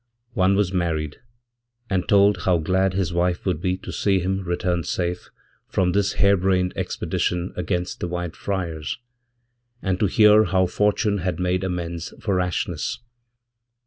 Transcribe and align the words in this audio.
One 0.33 0.55
wasmarried, 0.55 1.17
and 1.87 2.09
told 2.09 2.37
how 2.45 2.57
glad 2.57 2.95
his 2.95 3.13
wife 3.13 3.45
would 3.45 3.61
be 3.61 3.77
to 3.77 3.91
see 3.93 4.19
him 4.19 4.43
return 4.43 4.81
safefrom 4.81 5.93
this 5.93 6.13
harebrained 6.13 6.73
expedition 6.75 7.53
against 7.55 7.99
the 7.99 8.07
White 8.07 8.35
Friars, 8.35 8.97
and 9.79 9.99
tohear 9.99 10.47
how 10.47 10.65
fortune 10.65 11.19
had 11.19 11.39
made 11.39 11.63
amends 11.63 12.15
for 12.19 12.33
rashness. 12.37 12.97